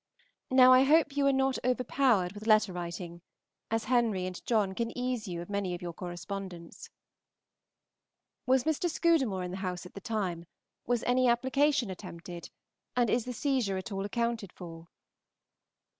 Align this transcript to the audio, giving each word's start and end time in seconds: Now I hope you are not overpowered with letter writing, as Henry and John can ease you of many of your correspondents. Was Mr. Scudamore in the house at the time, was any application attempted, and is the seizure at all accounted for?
Now 0.49 0.73
I 0.73 0.81
hope 0.83 1.15
you 1.15 1.27
are 1.27 1.31
not 1.31 1.59
overpowered 1.63 2.31
with 2.31 2.47
letter 2.47 2.73
writing, 2.73 3.21
as 3.69 3.83
Henry 3.83 4.25
and 4.25 4.43
John 4.47 4.73
can 4.73 4.89
ease 4.97 5.27
you 5.27 5.43
of 5.43 5.49
many 5.51 5.75
of 5.75 5.81
your 5.83 5.93
correspondents. 5.93 6.89
Was 8.47 8.63
Mr. 8.63 8.89
Scudamore 8.89 9.43
in 9.43 9.51
the 9.51 9.57
house 9.57 9.85
at 9.85 9.93
the 9.93 10.01
time, 10.01 10.47
was 10.87 11.03
any 11.03 11.27
application 11.27 11.91
attempted, 11.91 12.49
and 12.95 13.11
is 13.11 13.25
the 13.25 13.31
seizure 13.33 13.77
at 13.77 13.91
all 13.91 14.03
accounted 14.03 14.51
for? 14.51 14.87